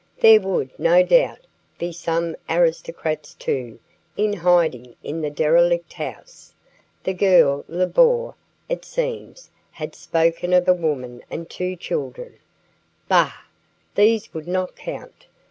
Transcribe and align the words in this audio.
There 0.19 0.39
would, 0.41 0.71
no 0.79 1.03
doubt, 1.03 1.45
be 1.77 1.91
some 1.91 2.35
aristocrats, 2.49 3.35
too, 3.35 3.77
in 4.17 4.33
hiding 4.33 4.95
in 5.03 5.21
the 5.21 5.29
derelict 5.29 5.93
house 5.93 6.55
the 7.03 7.13
girl 7.13 7.63
Lebeau, 7.67 8.33
it 8.67 8.83
seems, 8.83 9.51
had 9.69 9.93
spoken 9.93 10.53
of 10.53 10.67
a 10.67 10.73
woman 10.73 11.21
and 11.29 11.47
two 11.47 11.75
children. 11.75 12.37
Bah! 13.07 13.43
These 13.93 14.33
would 14.33 14.47
not 14.47 14.75
count. 14.75 15.27